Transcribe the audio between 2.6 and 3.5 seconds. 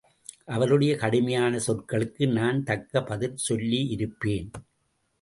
தக்க பதில்